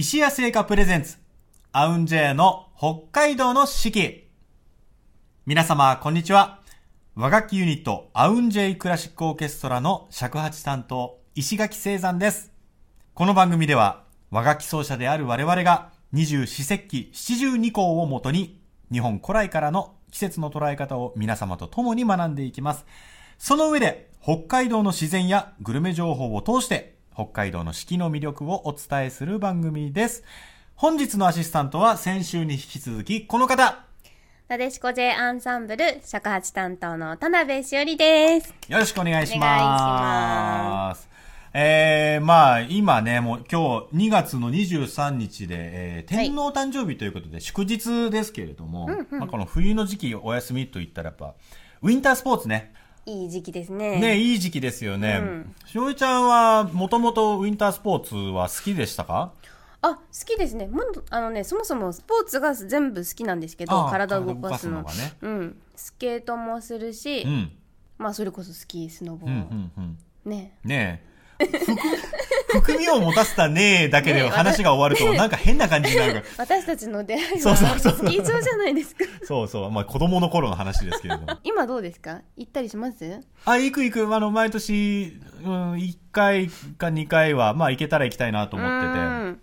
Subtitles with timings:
[0.00, 1.18] 石屋製菓プレゼンツ、
[1.72, 4.30] アウンジェイの北海道の四季。
[5.44, 6.60] 皆様、こんにちは。
[7.14, 12.50] 和楽器ユニット、アウンジェイクラシックオーケストラの尺八担当、石垣聖山です。
[13.12, 18.58] この番組では、和楽器奏者である我々が、二十四節気七十二項をもとに、
[18.90, 22.86] 日本古来からの季節の捉え方を皆様と共に学んでいきます。
[23.36, 30.24] その上で、北海道の自然やグルメ情報を通して、北海道の四季の魅力をお伝えする番組です。
[30.74, 33.84] 本日のアシスタントは先週に引き続き、この方
[34.48, 38.54] なでしこ J アンサンブル尺八担当の田辺しおりです。
[38.68, 39.46] よろしくお願いしま。
[39.46, 41.10] ます
[41.52, 51.34] えー、まあ、今ね、もう今日2月の23日で、えー天皇誕生日ということで、祝日ですけれども、まあ、この冬の時期お休みといったらやっぱ、
[51.82, 52.72] ウィンタースポーツね。
[53.06, 54.00] いい時期ですね。
[54.00, 55.18] ね、いい時期ですよね。
[55.20, 59.32] うんしおりちゃんは、もともとウィンタースポーツは好きでしたか？
[59.82, 60.66] あ、好きですね。
[60.66, 64.82] もあのね、そもそもスポーツが全部好きなんですけど、体を動かすの。
[64.82, 65.60] がねうん。
[65.74, 67.52] スケートもするし、うん。
[67.96, 69.40] まあそれこそスキー、スノボうん、うー。
[69.54, 69.98] ん、うん。
[70.24, 70.58] ね。
[70.64, 71.02] ね
[71.38, 71.46] え。
[72.52, 76.24] 含含みを持たせたねえだけで話が終わると、なんか変な感じになるから。
[76.38, 79.04] 私たちの出会いそうはそうそうスキー場じゃないですか。
[79.24, 79.70] そうそう。
[79.70, 81.38] まあ子供の頃の話ですけれども。
[81.44, 82.20] 今どうですか？
[82.36, 83.20] 行ったりします？
[83.44, 84.14] あ、行く行く。
[84.14, 88.92] あの、毎年、うん、1回か2回は、まあ行けたら行きたいなと思ってて。
[88.98, 89.40] うん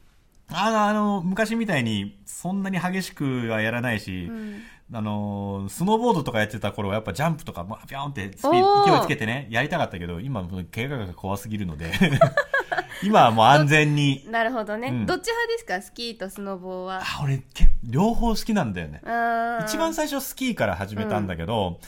[0.49, 11.91] あの、あの、昔みたいに、そんなに激しくはやらないし、うんあの、スノーボードとかやってた頃はやっぱジャンプとか、まあ、ピョンってスピ勢いつけてね、やりたかったけど、今、怪我が怖すぎるので、
[13.03, 14.25] 今はもう安全に。
[14.31, 15.81] なるほどね、うんどっち派ですか？
[15.81, 17.01] スキーとスノボーは。
[17.01, 19.01] あ、俺、け両方好きなんだよね。
[19.05, 21.79] あー一番最初スキーから始めたんだけど、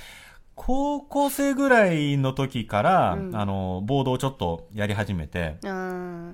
[0.56, 6.34] 高校生ぐらいの時から、うんあの、ボードをちょっとやり始めて、あー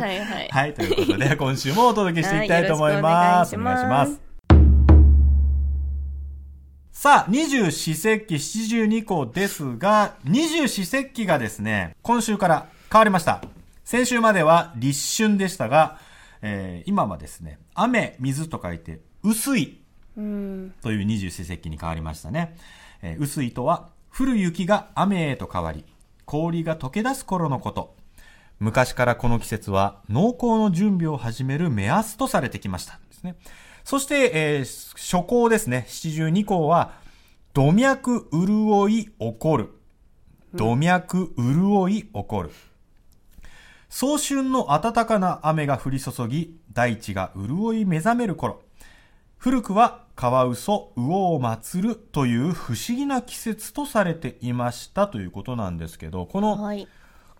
[0.00, 0.48] はいはい。
[0.52, 3.56] はい、ということで、 今週もお届けしていきたいと思います。
[3.56, 4.20] はいお願いしまよろしくお願いします
[6.92, 7.02] す。
[7.02, 13.40] さあ、二十四節気七十二項ですが、二十四節気がですね、今週から変わりました。
[13.88, 15.98] 先週までは立春でしたが、
[16.42, 19.80] えー今はですね、雨、水と書いて、薄い
[20.14, 20.74] うん。
[20.82, 22.54] という二十四節気に変わりましたね。
[23.00, 25.86] えー薄いとは、降る雪が雨へと変わり、
[26.26, 27.96] 氷が溶け出す頃のこと。
[28.60, 33.00] 昔からこの季節は農耕の準備を始める目安とされてきました。
[33.08, 33.36] ですね。
[33.84, 35.86] そして、えー初項ですね。
[35.88, 36.92] 七十二項は、
[37.54, 39.70] 土脈潤い起こる。
[40.52, 42.50] 土脈潤い起こる。
[43.88, 48.60] 早春の暖かな雨が降り注ぎ、大地が潤い目覚める頃。
[49.38, 56.86] 古くはカワウソ、魚を祀るという不思議な季節とされていましたということなんですけど、このはい。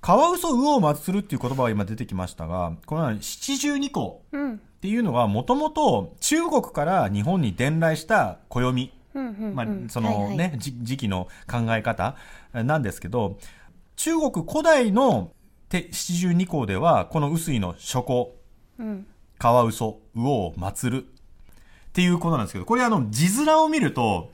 [0.01, 4.55] カワウソ、魚を祀るっていう言葉は今出てきましたが、この七十二項うん。
[4.55, 12.17] っていうのはもともと中国から日本に伝来した暦、うんうんうんまあ、そのね、はいはいじ時期の考え方
[12.53, 13.39] なんですけど、
[13.97, 15.33] 中国古代の
[15.69, 18.37] て七十二項では、この薄いの初項、
[18.79, 19.07] うん。
[19.39, 21.07] カワウソ、魚を祀るっ
[21.93, 24.31] ていうことなんですけど、これあの、字面を見ると、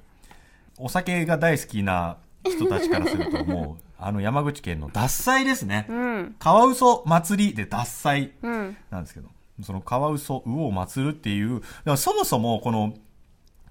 [0.78, 5.86] お酒が大好きな人たちからすると、もう、 あの山口県の獺祭ですね。
[5.88, 6.36] うん。
[6.38, 8.76] カワウソ祭りで獺祭うん。
[8.90, 9.28] なんですけど、
[9.62, 11.62] そのカワウソ、魚を祀るっていう、
[11.96, 12.94] そもそもこの、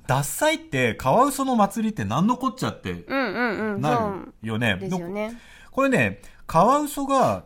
[0.07, 3.81] 獺祭って、カワウソの祭りって何のこっちゃってうんうんうん。
[3.81, 4.77] なるよね。
[4.79, 5.33] そうですよね。
[5.71, 7.43] これね、カワウソが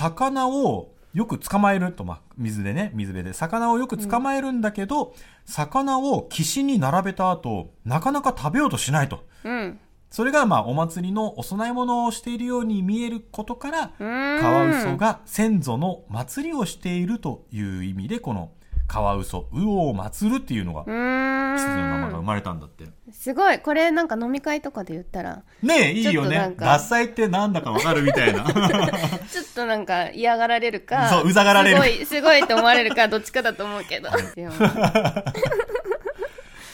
[0.00, 3.34] 魚をよく捕まえると、まあ、水でね、水辺で。
[3.34, 9.24] 魚をよく捕まえるんだけど、魚を岸に並べた後、なかなか食べようとしないと。
[9.44, 9.78] うん。
[10.10, 18.50] それが、まあ、お祭りのお供え物をしているように見えることから、カワウソが先祖の祭りをしているという意味で、この
[18.90, 22.22] カワウソ、魚を祭るっていうのが、う季節の名前が生。
[22.22, 22.86] まれたんだって。
[23.12, 23.60] すごい。
[23.60, 26.56] これなんか飲み会とかで言ったら、ねえ、いいよねちょっとなん。
[26.56, 28.42] か獺祭ってなんだかわかるみたいな。
[29.30, 31.08] ちょっとなんか嫌がられるか。
[31.08, 34.08] そううざがられるすごい、すごいと思われるか、どっちかだと思うけど。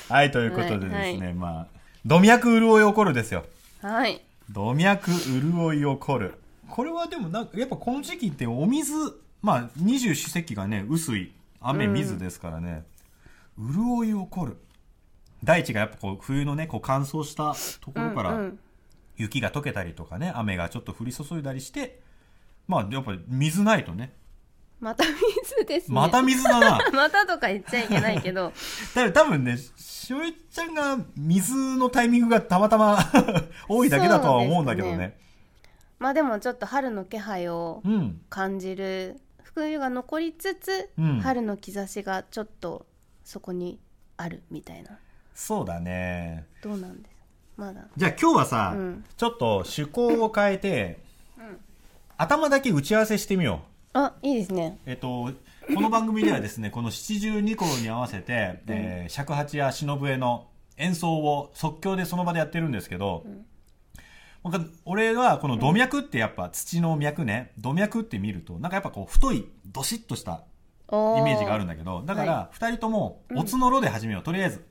[0.08, 1.66] はい、 ということでですね、はいまあ、
[2.06, 3.44] 土脈潤い起こるですよ。
[3.82, 4.22] はい。
[4.50, 6.32] 土脈潤い起こる。
[6.70, 8.94] これはでもなんか、やっぱこの時期ってお水、
[9.42, 12.84] まあ、二十四節気がね、薄い、雨、水ですからね、
[13.58, 14.56] 潤い起こる。
[15.44, 17.54] 大地がやっぱこう、冬のね、こう乾燥した
[17.84, 18.58] ところから、うんうん
[19.18, 22.00] 雪が溶けたりとかね、雨がちょっと降り注いだりして、
[22.68, 24.12] まあ、やっぱり水ないとね、
[24.78, 25.94] また水ですね。
[25.94, 26.78] また水だな。
[26.92, 28.52] またとか言っちゃいけないけど。
[28.94, 32.98] 多分多分ね、しおりちゃんが水のタイミングがたまたま
[33.68, 35.18] 多いだけだとは思うんだけどね。
[35.98, 38.20] まあでもちょっと春の気配をうん。
[38.28, 39.18] 感じる
[39.56, 41.20] 冬が残りつつ、うん。
[41.20, 42.86] 春の兆しがちょっと
[43.24, 43.80] そこに
[44.18, 44.98] あるみたいな。
[45.34, 46.44] そうだね。
[46.62, 47.16] どうなんです
[47.56, 47.88] まだ。
[47.96, 49.04] じゃあ今日はさ、うん。
[49.16, 50.98] ちょっと趣向を変えて、
[52.18, 53.62] 頭だけ打ち合わせしてみよ
[53.94, 53.98] う。
[53.98, 54.78] あいいですね。
[54.84, 55.32] えっと、
[55.74, 63.40] この番組ではですね、この七十二候に合わせて、えー尺八や忍笛の演奏を即興でその場でやってるんですけど、僕は
[64.84, 70.44] 俺はこの土脈ってやっぱ土の脈ね、土脈って見ると、なんかやっぱこう太い、どしっとした
[70.90, 74.64] イイメージがあるんだけど、だからは二人とも、おつのろで始めよう、とりあえず。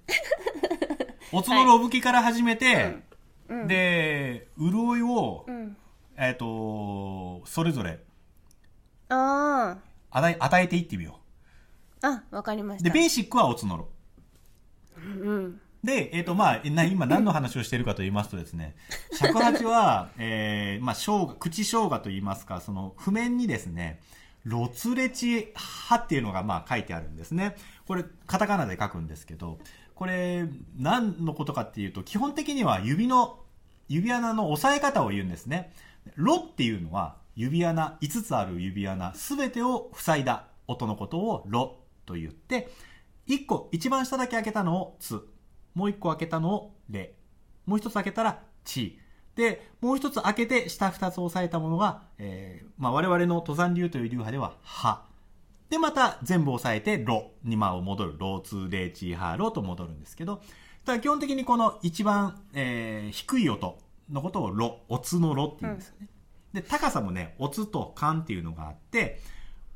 [1.32, 2.98] おつのろ吹きから始めて、
[3.50, 3.68] うん。
[3.68, 5.78] で、潤いをう、ん。
[6.18, 8.00] えっと、それぞれ
[9.10, 9.78] あ
[10.12, 11.20] 与え与えていってみよ
[12.02, 12.78] ああわかりまう。
[12.78, 12.94] で、した。
[12.94, 13.90] ベーシックはおつのろ。
[14.98, 18.76] うんで、えっ、と、まあ、今何の話をしているかと言いますとですね、
[19.14, 24.02] 尺八は、 えー、まあ、生姜、口生姜と言いますか、その、譜面にですね、
[24.44, 27.56] ロツレチハっていうのが、まあ、書いてあるんですね。
[27.88, 29.60] これ、カタカナで書くんですけど、
[29.94, 33.40] これ、何のことかっていうと、基本的には指の、
[33.88, 35.72] 指穴の押さえ方を言うんですね。
[36.16, 42.72] ロっていうのは、指穴、5つある指穴、すべてを塞いだ音のことをロと言って、
[43.28, 45.28] 1個、一番下だけ開けたのをツ。
[45.76, 47.14] もう1個開けたのをレ。
[47.66, 49.00] もう1つ開けたらチ。
[49.36, 55.06] で、もう1つ開けて下2つ押さえたものが、えーまあ、我々の登山流という流派ではハ。
[55.70, 58.16] で、また全部押さえてロにまあ戻る。
[58.18, 60.42] ローツ、レーチ、ハ、ロと戻るんですけど、
[60.86, 63.78] ただ基本的にこの一番、えー低い音
[64.10, 66.08] のことをロ、オツのロって言うんですよね。
[66.54, 69.20] で、高さもね、オツとカンっていうのがあって、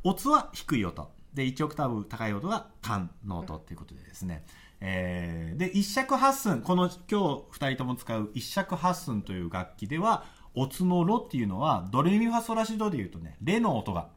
[0.03, 1.11] オツは低い音。
[1.33, 4.45] で、1オクターブ高い音がカンの音っていうことでですね。
[4.81, 14.09] えーで、一尺八寸、この今日二人とも使う一尺八寸という楽器では、オツのロっていうのは、ドレミファソラシドで言うとね、レの音が、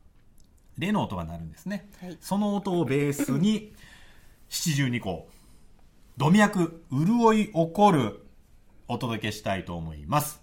[0.78, 1.88] レの音が鳴るんですね。
[2.00, 3.72] はいその音をベースに、
[4.48, 5.28] 七十二項、
[6.16, 8.26] 土脈、潤い起こる、
[8.88, 10.41] お届けしたいと思います。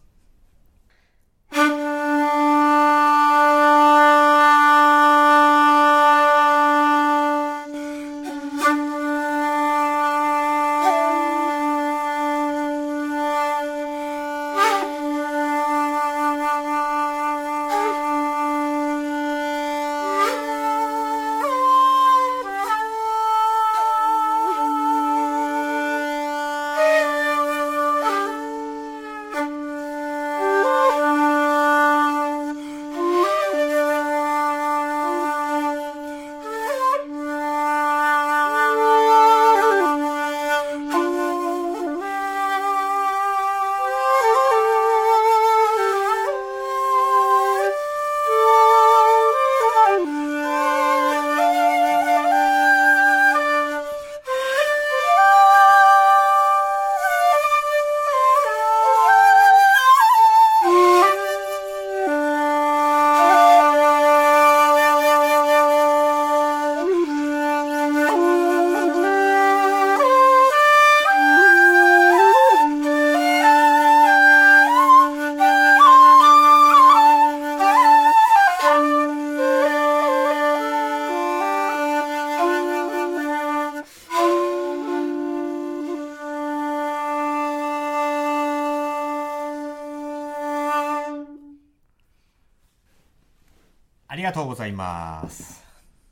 [94.30, 95.64] がとうございます。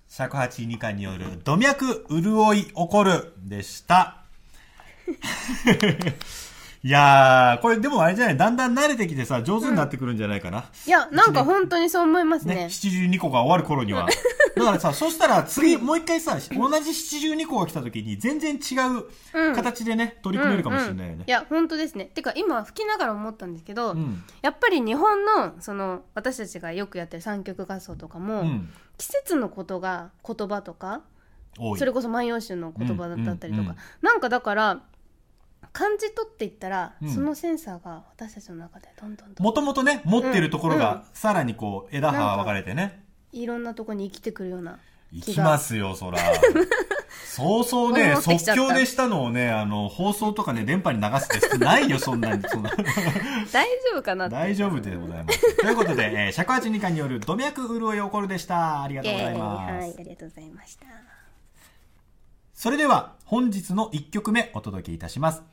[0.10, 4.18] 尺八二課による土脈潤い起こるでした。
[6.84, 8.38] いやー、これでもあれじゃない？
[8.38, 10.66] だんだん慣れてきてさ、上手になってくるんじゃないかな。
[10.86, 14.08] いやなんか本当にそう思いますねね、72個が終わる頃には。
[14.58, 18.76] だからさ、そしたら次、もう一回さ、同じ72個が来た時に全然違
[19.36, 21.32] う形でね、取り組めるかもしれないよねうんうんい。
[21.32, 24.24] や本当ですねてか今吹きながら思ったんですけど、うん。
[24.42, 28.70] やっぱり日本のその私たちがよくやってる三曲合奏とかも、うん。
[28.98, 31.02] 季節のことが言葉とか。
[31.78, 34.84] それこそ万葉集の言葉だったりとか、うんうんうんなんかだから
[35.74, 43.07] 感じ取っていったら、うんそのセンサーが私たちの中でどんどんもともとね、持ってるところうんが、さらにこう、枝葉が分かれてね。
[43.32, 44.80] いろんなとこに生きてくるような
[45.12, 46.20] 行きますよ、そら。
[47.26, 52.44] そうそうね、 即興でしたのをね、あの、放送とかね、電波に流すってないよ、そんなに。
[52.48, 52.72] そんな
[53.52, 55.58] 大丈夫かな大丈夫でございます。
[55.58, 58.82] ということで、えー、尺八二課による土脈潤い起こるでした。
[58.82, 59.72] ありがとうございます。
[59.72, 60.86] はいありがとうございました
[62.54, 65.44] それでは本日の1曲目お届けいたします。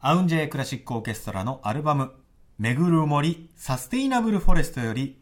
[0.00, 2.12] アウンジェイクラシックオーケストラのアルバム、
[2.58, 5.18] めぐる森サステイナブルフォレストより、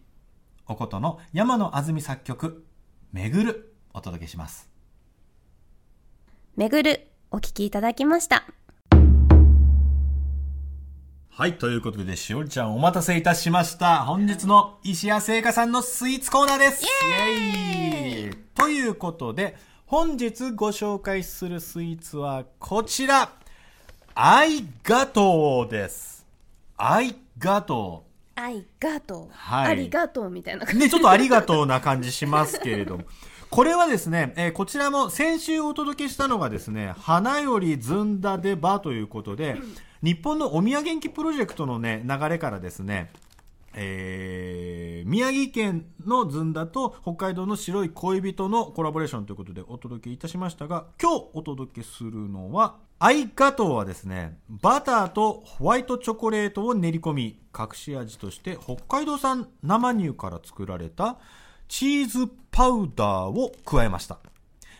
[0.68, 2.64] おことの山野あずみ作曲、
[3.12, 4.68] めぐるお届けします。
[6.56, 8.44] めぐる、お聞きいただきました。
[11.28, 14.04] はい、ということで、しおりちゃんお待たせいたしました。
[14.04, 16.85] 本日の石谷製菓さんのスイーツコーナーです。
[16.85, 19.54] イエーイということで、
[19.85, 23.32] 本日ご紹介するスイーツはこちら。
[24.14, 26.25] アイガトーです。
[26.78, 28.05] アイガトー。
[28.36, 29.32] あいがとう。
[29.32, 30.80] はいありがとうみたいな感じ。
[30.80, 33.04] ね、ちょっとありがとうな感じしますけれども。
[33.50, 39.56] これはですね、えーこちらも先週お届けしたのがですね、花よりずんだでばということで、
[40.02, 43.10] 日本のお土産元気プロジェクトのね、流れからですね、
[43.76, 61.18] えー宮城県のずんだと北海道の白い恋人のコラボレーションということでお届けいたしましたが、今日お届けするのは、アイガトーはですね、バターとホワイトチョコレートを練り込み、隠し味として北海道産生乳から作られた
[61.68, 64.18] チーズパウダーを加えました。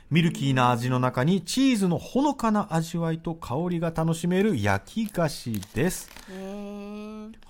[0.08, 6.08] ミルキーな味の中にチーズのほのかな味わいと香りが楽しめる焼き菓子です。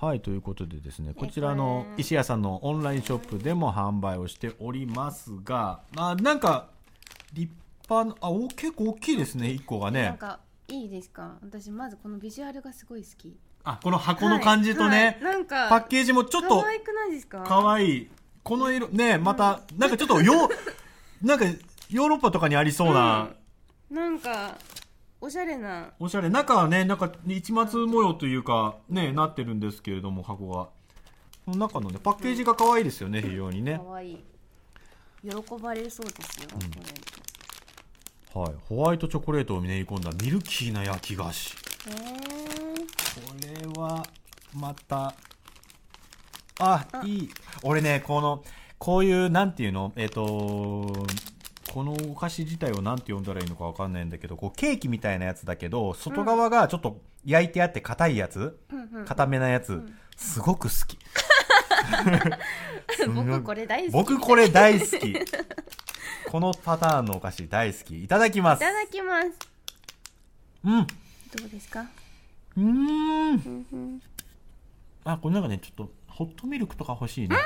[0.01, 6.71] はい、ということでですね、こちらの石屋さんのオンラインショップでも販売をしておりますが、あなんか、
[7.35, 7.53] 立
[7.91, 10.05] 派な、あ、お結構大きいですね、1個がね。
[10.05, 11.37] なんか、いいですか？
[11.43, 13.37] 私まずこのビジュアルがすごい好き。
[13.65, 17.45] あ、この箱の感じとね、はいはいなんか、パッケージもちょっと可愛くないですか？
[17.47, 18.09] 可愛い。
[18.43, 20.49] この色、ね、また、なんかちょっとよ、
[21.21, 21.45] なんか、
[21.91, 23.31] ヨーロッパとかにありそうな、
[23.91, 24.57] なんか、
[25.21, 25.93] おしゃれな。
[25.99, 26.29] おしゃれ。
[26.29, 30.69] 中はね、なんか一末模様というか、ね、なってるんですけれども、箱が。
[31.45, 33.81] この中のね、パッケージが可愛いですよね、非常にね。
[33.87, 34.25] 可愛い
[35.23, 36.59] 喜ばれそうですよ、こ
[38.35, 38.41] れ。
[38.41, 38.55] はい。
[38.69, 41.55] ホワイトチョコレートを練り込んだミルキーな焼き菓子。
[41.89, 41.97] へー
[43.17, 44.05] これは、
[44.55, 45.15] また、
[46.59, 47.31] あ、いい。
[47.63, 48.43] 俺ね、この、
[48.79, 49.93] こういう、なんていうの？
[49.97, 51.07] えっ、と、
[51.77, 58.59] このお菓子自体をなんて呼んだらいいのかわかんないんだけど、こうケーキみたいなやつだけど、外側がちょっと焼いてあって硬いやつ、
[59.05, 59.83] 硬めなやつ、
[60.17, 60.97] すごく好き。
[63.15, 63.93] 僕これ大好き。
[63.93, 65.15] 僕これ大好き。
[66.31, 68.03] このパターンのお菓子大好き。
[68.03, 68.61] いただきます。
[68.61, 69.29] いただきます。
[70.65, 70.87] うん。
[70.87, 71.85] どうですか？
[72.57, 74.01] うーん。
[75.05, 77.37] あ、これなんかね、ちょっと、ホットミルクとか欲しいね。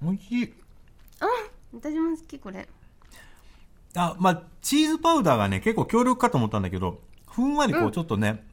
[0.00, 0.54] 美味しい。
[1.74, 2.68] 私も好き、これ。
[3.96, 7.00] あ、まあ、チーズパウダーがね、結構強力かと思ったんだけど、
[7.30, 8.44] ふんわりこう、ちょっとね、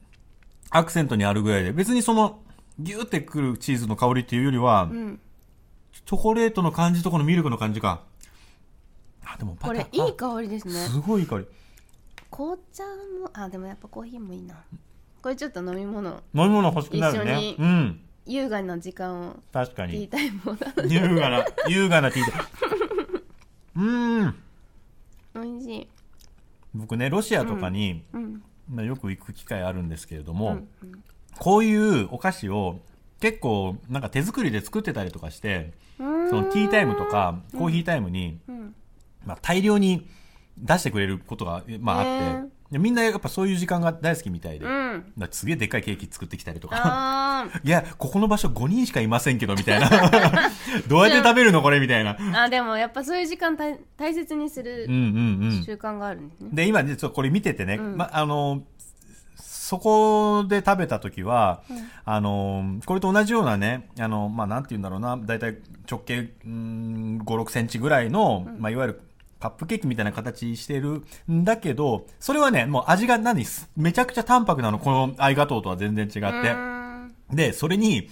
[0.69, 2.39] アクセントにあるぐらいで、別にその、
[2.79, 5.19] ギューってくるチーズの香りっていうよりは、うん。
[5.91, 8.03] チョコレートの感じとこのミルクの感じか。
[9.25, 10.73] あ、でもバこれいい香りですね。
[10.73, 11.45] すごいいい香り。
[12.29, 14.55] 紅茶も、あ、でもやっぱコーヒーもいいな。
[15.21, 16.09] これちょっと飲み物。
[16.33, 17.55] 飲み物欲しくなるね一緒に。
[17.59, 18.01] うん。
[18.25, 19.93] 優雅な時間を確かに。
[19.93, 22.80] ティータイムを優雅な、優雅なティータイム。
[23.75, 24.25] うーん。
[24.25, 24.35] む。
[25.35, 25.87] 美味しい。
[26.73, 28.43] 僕ね、ロシアとかに、うん。
[28.69, 30.93] まあ、よく行く機会あるんですけれども、うん
[31.39, 32.81] こういうお菓子を
[33.19, 36.29] 結構なんか手作りで作ってたりとかして、うん。
[36.29, 38.75] そのティータイムとかコーヒータイムに、うん。
[39.25, 40.07] まあ、大量に
[40.57, 45.13] 出してくれることが、まあ、あへっーてでみんなやっぱそういう時間が大好きみたいで、うん。
[45.17, 46.77] らすげえでっかいケーキ作ってきたりとか。
[46.83, 49.89] あ いやここの場所5人しかいませんけどみたいな。
[50.87, 52.15] どうやって食べるのこれみたいな。
[52.15, 55.63] ーあ、でもやっぱそういう時間大大切にするうんうんうん。
[55.63, 56.49] 習慣があるんですね。
[56.53, 57.97] で、今ね、ちょっとこれ見ててね、うん。
[57.97, 58.63] ま、あの、
[59.71, 61.63] そこで食べた時は、
[62.03, 65.57] あの、これと同じようなね、あの、まあ、なんて言うんだろうな、だいたい
[65.89, 69.01] 直径、うん、5、6センチぐらいの、まあ、いわゆる、
[69.41, 73.43] カップケーキみたいな形してるんだけど、それはね、もう味が何
[73.75, 77.35] めちゃくちゃ淡白なの、このアイガトーとは全然違って。
[77.35, 78.07] で、それに、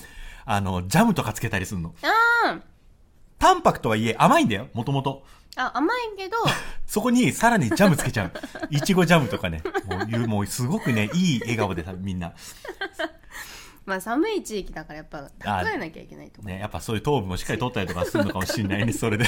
[0.46, 1.94] あの、ジャムとかつけたりするの。
[3.38, 5.24] 淡白とはいえ甘いんだよ、もともと。
[5.56, 6.38] あ、甘いけど、
[6.88, 8.32] そこにさらにジャムつけちゃう。
[8.72, 9.62] いちごジャムとかね。
[9.88, 12.34] もういう、もうすごくね、いい笑顔でさ、みんな。
[13.90, 16.48] まあ寒い地域だからやっぱ蓄えなきゃいけないとか。
[16.48, 19.26] ね、やっぱそういう糖分もしっかり取ったりとかするのかもしれないね、 それで。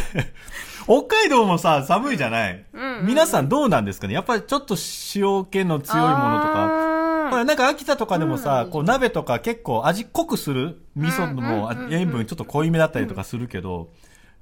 [0.86, 3.00] 北海道もさ、寒いじゃない、うん。
[3.00, 4.13] うん皆さんどうなんですかね？
[4.13, 4.75] やっぱりちょっと
[5.15, 7.27] 塩気の強いものとか。
[7.32, 8.70] ほら、あなんか秋田とかでもさ、そうなん。
[8.70, 13.89] こう鍋とか結構味濃くする味噌も塩分ちょっと濃いめだったりとかするけど、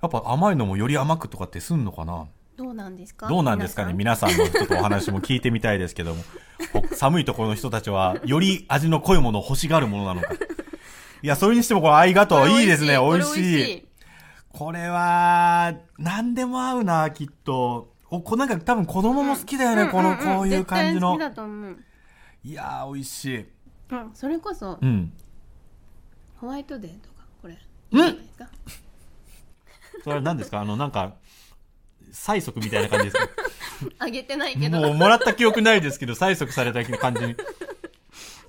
[0.02, 2.14] やっぱ甘いのもより甘くとかってすんのかな？
[2.14, 2.26] ー
[2.60, 3.28] どうなんですか？
[3.28, 3.94] どうなんですかね？
[3.94, 6.24] 皆さんのちょっとお話も聞いてみたいですけども、
[6.74, 10.34] ほ寒いところの人たちは、より味の濃いものを欲しがるものなのか。
[10.34, 12.98] いや、それにしてもこのアイガトーいいですね。
[12.98, 13.72] 美味しい。
[13.78, 13.86] い。
[14.52, 17.94] これは、何でも合うな、きっと。
[18.10, 21.18] お、こなんか多分子供も好きだよね、この、こういう感じの。
[22.44, 23.46] いやー、美味しい。
[23.92, 25.14] うん、それこそ、うん。
[26.38, 27.58] ホワイトデーとか、これ。
[27.92, 28.18] うん
[30.04, 30.62] それは何ですか？
[30.62, 31.14] あの、なんか、
[32.12, 33.28] 催促みたいな感じです
[33.88, 34.62] け あげてないど。
[34.62, 34.80] けど。
[34.80, 37.36] もうもらった記憶ないですけど、催促された感じに。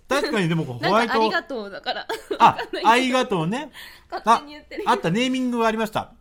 [0.08, 2.06] 確かにでもホワイトあり、がとうだから。
[2.38, 3.70] あ、ありがとうね。
[4.10, 4.82] 勝手に言ってる。
[4.86, 6.12] あった、ネーミングがありました。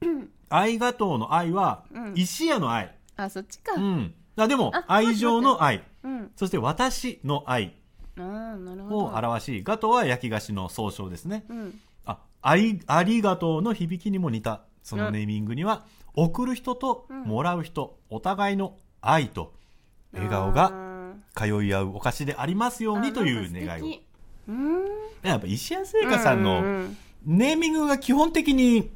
[0.48, 2.94] ありがとうの愛は、うん石屋の愛。
[3.16, 3.74] あ、そっちか。
[3.76, 3.96] ううん。
[3.98, 4.14] ん。
[4.36, 5.82] あでもあ、愛情の愛。
[6.04, 6.30] うん。
[6.36, 7.74] そして私の愛
[8.16, 8.96] ああ、なるほど。
[8.98, 11.44] を表し、ガトは焼き菓子の総称ですね。
[11.48, 11.80] うん。
[12.06, 19.52] あ、あり、ありがとうの響きにも似た、そのネーミングには、送る人とうんもらう人、お互いの愛と
[20.12, 20.72] 笑顔が
[21.34, 25.26] 通い合うお菓子でありますようにという願いを。
[25.26, 28.90] やっぱ石屋製菓さんうのんネーミングが基本的に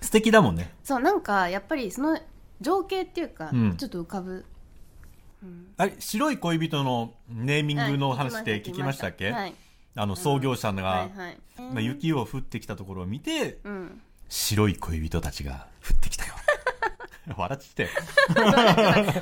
[0.00, 0.72] 素敵だもんね。
[0.82, 2.18] そう、なんか、やっぱりその
[2.60, 4.44] 情景っていうか、うんちょっと浮かぶ。
[5.42, 9.54] うんあれ、白い恋人のネーミングの話ってはい聞きましたっけ、はい。
[9.94, 11.38] あの、創業者が、はいはい。
[11.58, 14.00] まあ、雪を降ってきたところを見て、うん。
[14.28, 16.27] 白い恋人たちが降ってきたよ。
[17.36, 17.88] 笑っちゃったよ。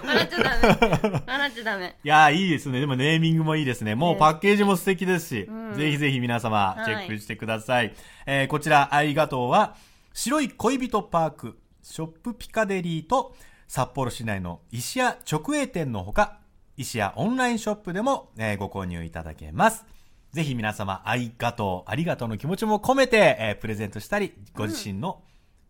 [0.04, 1.22] 笑っちゃダメ。
[1.26, 1.96] 笑っちゃダメ。
[2.02, 2.80] いやー、いいですね。
[2.80, 3.94] でもネーミングもいいですね。
[3.94, 7.94] もうパッケージも素敵ですし、うんぜひぜひ皆様はいチェックしてください。
[8.26, 9.76] えーこちら、ありがとうは、
[10.12, 13.34] 白い恋人パーク、ショップピカデリーと、
[13.68, 16.38] 札幌市内の石屋直営店のほか、
[16.76, 19.84] 石屋オンラインショップでも、えーご購入いただけます。
[20.32, 25.22] ぜひ皆様、ありがとう、ありがとうの気持ちも込めて、えープレゼントしたり、ご自身の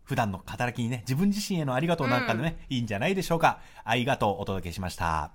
[0.07, 3.59] 普段の働きにね、自分自身へのありがとうなんかでね、いいんじゃないでしょうか。
[3.83, 5.31] ありがとうお届けしました。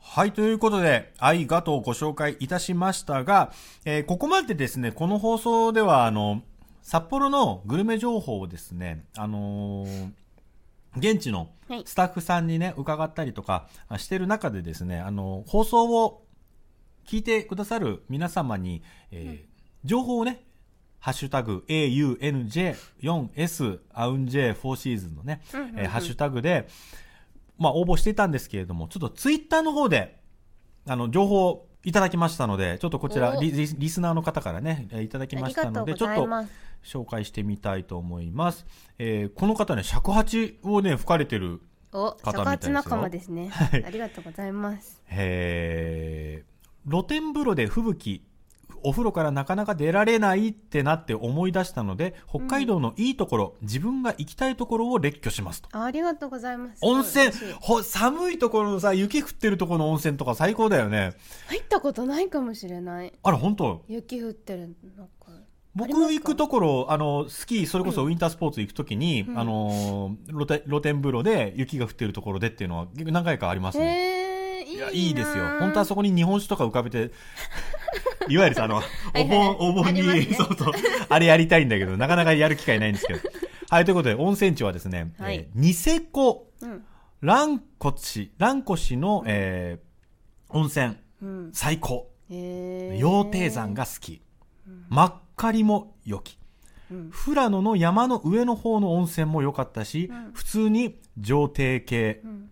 [0.00, 3.52] はい、ということで、愛がとうご紹介いたしましたが、
[3.84, 6.42] えーここまでですね、この放送では、あの、
[6.82, 10.10] 札幌のグルメ情報をですね、あのー
[10.96, 16.24] 現地のはいスタッフさんにね、伺ったりとかあしてる中でですね、あの、放送を
[17.06, 18.82] 聞いてくださる皆様に、
[19.12, 19.48] えー
[19.84, 20.42] 情報をね、
[21.00, 26.68] ハッシュタグ AUNJ4S アウン J4 シーズンのね、うんうんうんえーハッシュタグで、
[27.58, 30.18] まあ、応募していたんですけれども、ちょっとツイッターの方で、
[30.86, 36.26] あの、情報をいただきましたので、ちょっとこちらおリ、リリスナーの方からね、えーいただきましたので、ちょっと
[36.84, 38.66] 紹介してみたいと思います。
[38.98, 41.60] えーこの方ね、尺八をね、吹かれてる、
[41.92, 43.48] お、方みたいですよ尺八仲間ですね。
[43.48, 45.02] はいありがとうございます。
[45.10, 46.48] えー
[46.90, 48.24] 露天風呂で吹雪、
[48.82, 55.68] お風呂からなかなか出られないってなって思い出したので、北海道のいいところ、自分が行きたいところを列挙しますと。
[55.72, 56.78] あありがとうございます。
[56.82, 61.12] 温泉ほ寒いところのさ、雪降ってるところの温泉とか最高だよね。
[61.48, 63.12] 入ったことないかもしれない。
[63.22, 63.84] あら、本当？
[63.88, 65.28] 雪降ってるなんか。
[65.74, 73.84] 僕行くところ、あの、スキー、それこそウィンタースポーツ行くときに、うんあの、露天露天風呂で雪が降ってるところでっていうのは何回かありますね。
[73.84, 75.44] へえ、いいないや、いいですよ。
[75.60, 77.12] 本当はそこに日本酒とか浮かべて、
[78.28, 78.82] いわゆるさ、あの、
[79.16, 80.72] お盆、お盆に、ねそうそう、
[81.08, 83.20] あれやりたいんだけど、なかなかやる機会ないんですけど。
[83.70, 86.84] はい、ということで、温泉地はですね、はいえーニセコ、うん。
[87.20, 89.88] 蘭越市、蘭越市の、えー
[90.50, 91.50] 温泉、うん。
[91.52, 92.10] 最高。
[92.30, 94.22] 羊蹄山が好き。
[94.88, 96.38] 真っ赤りも良き。
[96.90, 97.12] うん。
[97.12, 102.50] 富良野の山の上の方の温泉も良かったし、うん普通に上帝系、うん。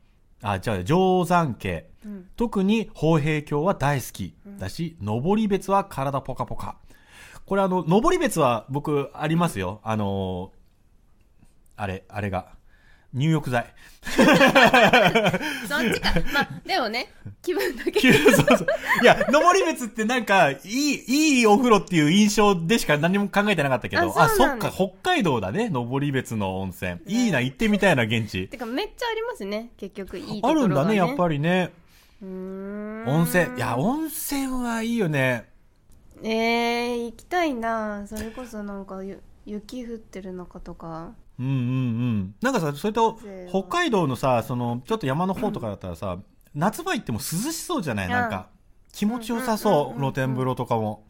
[0.51, 2.29] あ、じゃあ、定山系、うん。
[2.37, 6.77] 特に宝平峡は大好きだし、登別は体ポカポカ。
[7.45, 9.81] これあの、登別は僕ありますよ。
[9.83, 10.57] あのー
[11.79, 12.56] あれ、あれが、
[13.17, 13.67] 入浴剤。
[14.07, 14.27] そっ
[15.93, 16.11] ちか。
[16.33, 18.13] まあ、でもね、 気分だけ。
[18.13, 18.67] そうそう。
[19.03, 21.05] いや、登別ってなんか、いい、
[21.39, 27.01] いいお風呂っていう印象でしか何も考えてなかったけど、ああ、そっか、北海道だね、登別の温泉。
[27.07, 28.49] いいな、行ってみたいな、現地。
[28.49, 29.71] てか、めっちゃありますね。
[29.77, 30.75] 結局、いいところが、ね。
[30.75, 31.17] あるんだね、やっり。
[31.17, 31.73] ぱりね。
[32.23, 33.57] 温泉。
[33.57, 35.57] いや、温泉はいいよね。
[36.23, 42.35] えー、行きたいなそれこそなんかゆ雪降ってる中とかうんうんうん。
[42.41, 43.19] なんかさ、それと
[43.51, 46.19] 北海道のさ、その、ちょっと山の方とかだったらさ、
[46.55, 47.23] 夏場行っても涼
[47.53, 48.09] しそうじゃない？
[48.09, 48.49] なんか、
[48.93, 51.05] 気持ちよさそう、うんうんうんうん露天風呂とかも。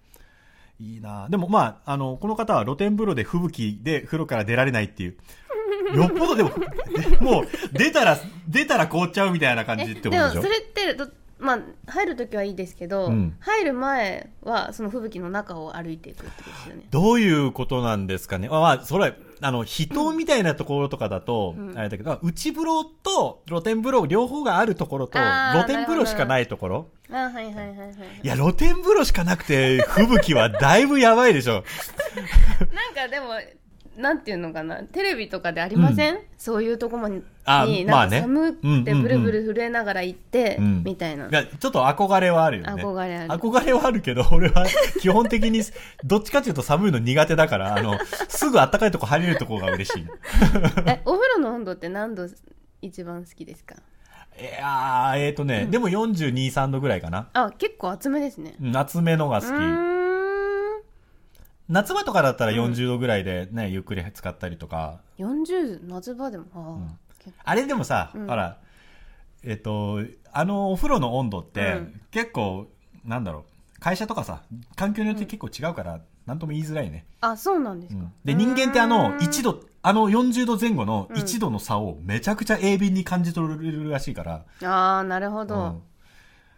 [0.79, 5.17] いいなでもまあ、あの、この方は露天風呂で吹雪で風呂から出られないっていう。
[5.97, 10.31] よっぽどでも、でもう、出たら、出たら凍っちゃうみたいな感じってことでしょ？
[10.31, 11.09] でもそれってど
[11.39, 18.49] まあ入るときはいいですけど、うん入る前はその吹雪の中を歩いていくってことですよねどういうことなんですかね？
[18.49, 25.19] まあ、まあ、それ、あの、人みたいなところとかだと、うんあれだけど、内風呂と露天風呂両方があるところと、
[25.53, 26.89] 露天風呂しかないところ。
[27.11, 31.65] あはいはいはいはいはいいや、露天風呂しかなくて、吹雪はだいぶやばいでしょ。
[32.73, 33.29] なんかでも
[33.97, 37.09] なんていうのかなテレビとかでありません、そういうとこま
[37.45, 37.85] あね。
[37.85, 39.03] なんか寒くてうんうんうん。
[39.03, 40.83] ブルブル震えながら行って、うん。
[40.85, 41.29] みたいな。
[41.29, 42.83] いや、ちょっと憧れはあるよね。
[42.83, 43.29] 憧れある。
[43.29, 44.67] 憧れはあるけど、 俺は
[45.01, 45.63] 基本的に、
[46.05, 50.07] どっちかっていうと寒いの苦手だから、あの、すぐ暖かいとこ入れるとこが嬉しい。
[50.87, 52.27] えお風呂の温度って何度
[52.83, 53.77] 一番好きですか？
[54.39, 57.29] いやー、えーとね、でも42、3度ぐらいかな。
[57.33, 58.55] あ結構厚めですね。
[58.61, 59.96] うん夏目のが好き。
[61.69, 65.01] 夏場とかだったら40度ぐらいでね、ゆっくり使ったりとか。
[65.19, 66.79] 40夏場でもあ
[67.45, 68.27] あれでもさ、うん。
[68.27, 68.59] ほら、
[69.43, 70.01] えっ、と、
[70.33, 72.01] あのお風呂の温度って、うん。
[72.11, 72.69] 結構、
[73.05, 73.41] なんだろ
[73.77, 74.43] う、会社とかさ、
[74.77, 77.05] 環境によって結構違うから、なんとも言いづらいね。
[77.21, 79.19] あそうなんですか、で、人間ってあの、うーん。
[79.19, 81.17] 1度、あの40度前後のうん。
[81.17, 85.83] 1度の差をめちゃくちゃ鋭敏に感じ取れるらしいから、ああなるほど、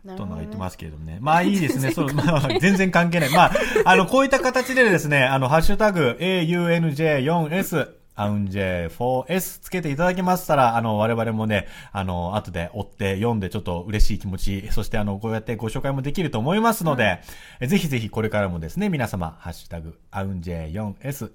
[0.05, 1.19] どねとのは言ってますけれどもね。
[1.21, 1.91] まあいいですね。
[1.95, 3.31] そう、まあ全然関係ない。
[3.31, 3.53] まあ、
[3.85, 17.21] あの、こういった形でですね、あの、ハッシュタグ、AUNJ4S、アウンジェ 4S つけていただきましたら、あの、我々もね、あの、後で追って読んでちょっと嬉しい気持ち、そしてあの、こうやってご紹介もできると思いますので、
[17.61, 21.31] えぜひぜひこれからもですね、皆様、ハッシュタグ、アウンジェ 4S、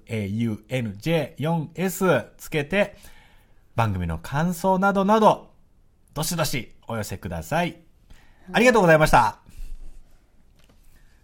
[1.38, 2.96] AUNJ4S つけて、
[3.76, 5.52] 番組の感想などなど、
[6.12, 7.83] どしどしお寄せください。
[8.52, 9.38] ありがとうございました。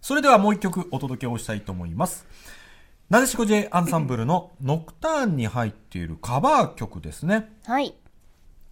[0.01, 2.25] それではもう一曲お届けをしたいと思います。
[3.09, 7.51] なでしこ J アンサンブルのノクターンに入っているカバー曲ですね。
[7.65, 7.93] はい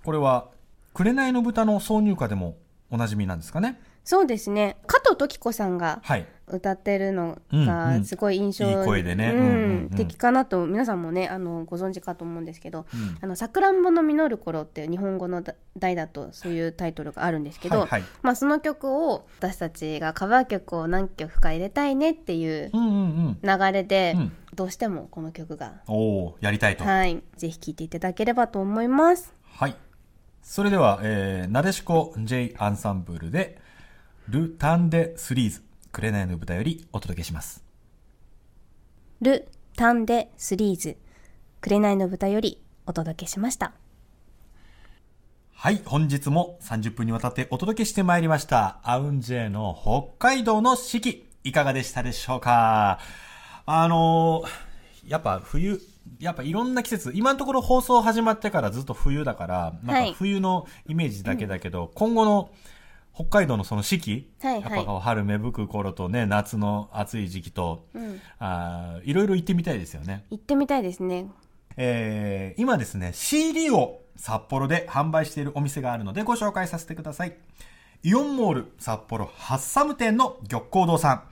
[0.03, 0.49] これは、
[0.93, 2.57] 紅の豚の挿入歌でも
[2.89, 3.79] おなじみなんですかね。
[4.03, 6.25] そうですね加藤登紀子さんがはい。
[6.51, 15.43] 歌ってるのがすごい印象、いい声でねうんうんうんうん的かなと皆さんもねあのご存知かと思うんですけどうん「あのさくらんぼの実る頃」っていう日本語の
[15.77, 22.97] 題だとそういうタイトルがあるんですけど、はいはいまあ、その曲を私たちがカバー曲を何曲か入れたいねっていううんうんう
[23.31, 23.39] ん。
[23.41, 26.83] 流れで、うんどうしてもこの曲が、おー、やりたいと。
[26.83, 29.33] はい、ぜひ聴いていただければと思います。
[29.45, 29.75] はい。
[30.41, 33.57] それでは、えー、なでしこ J アンサンブルで、
[34.27, 35.63] ル・タンデ・スリーズ、
[35.99, 37.61] 紅の豚よりお届けします。
[39.19, 40.95] ル・タンデ・スリーズ
[41.59, 43.73] 紅の豚よりお届けしました。
[45.51, 48.79] はい、本日も30分にわたってお届けしてまいりました。
[48.83, 52.99] アウンジェイの北海道の四季、いかがでしたでしょうか？
[53.65, 55.81] あのーやっぱ冬、
[56.19, 62.51] やっぱいろんな季節、今のところ放送始まってからずっと冬だから、なはいんか冬のイメージだけだけど、今後の
[63.19, 70.23] 北海道のその四季、はいはいやっぱこう春芽吹く頃とね、夏の暑い時期と、うん、あーいろいろ行ってみたいですよね。
[70.29, 71.27] 行ってみたいですね。
[71.75, 77.35] えー今ですね、CD を札幌で販売しているお店があるのでご紹介させてください。
[78.03, 81.23] イオンモール札幌ハッサム店の玉光堂さん。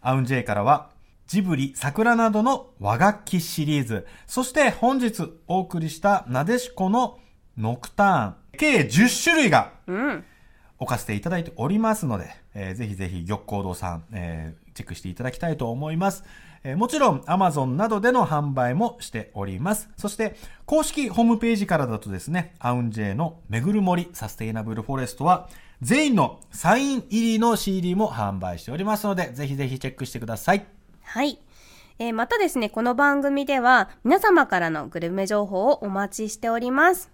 [0.00, 0.90] アウンジェイからは、
[1.28, 4.04] ジブリ、桜などの和楽器シリーズ。
[4.26, 7.20] そして本日お送りしたなでしこの
[7.56, 8.34] ノクターン。
[8.58, 10.24] 計10種類がうん。
[10.80, 16.24] 置かせていただいておりますので、えーぜひぜひ玉光堂さん、えーチェックしていただきたいと思います。
[16.64, 19.90] えーもちろん Amazon などでの販売もしております。
[19.96, 25.48] そして公式ホームページからだとですね、アウンジェイのめぐる森サステイナブルフォレストは
[25.82, 30.64] 全員のサイン入りの CD も販売しておりますので、ぜひぜひチェックしてください。
[31.02, 31.38] はい。
[31.98, 37.10] えーまたですね、この番組では皆様からのグルメ情報をお待ちしております。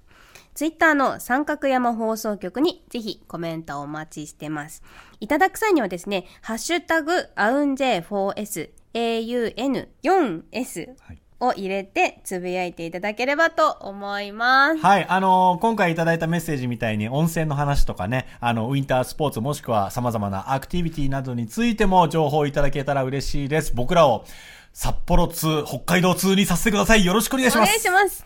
[0.56, 4.82] ツイッターの三角山放送局にぜひコメントをお待ちしてます。
[5.20, 14.78] いただく際にはですね、ハッシュタグ、アウンジェ 4S、AUN4S はいを入れてつぶやいていただければと思います。
[14.78, 23.74] はい、あのー今回いただいたメッセージみたいに温泉の話とかね、あの、ウィンタースポーツもしくは様々なアクティビティなどについても情報いただけたら嬉しいです。
[23.74, 24.24] 僕らを
[24.72, 27.04] 札幌通、北海道通にさせてください。
[27.04, 27.68] よろしくお願いしおます。
[27.68, 28.24] 願いします。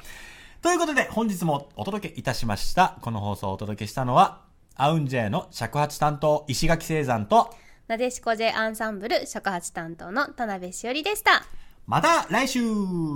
[0.62, 2.98] ということで、本日もお届けいたしました。
[3.00, 4.42] この放送をお届けしたのは、
[4.74, 7.54] アウンジェイの尺八担当、石垣聖山と、
[7.88, 11.44] なでしこ J アンサンブル尺八担当の田辺しおりでした。
[11.86, 12.60] また来週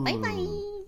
[0.05, 0.84] バイバイ。